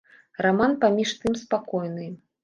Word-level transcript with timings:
Раман 0.43 0.71
паміж 0.85 1.11
тым 1.25 1.35
спакойны. 1.41 2.07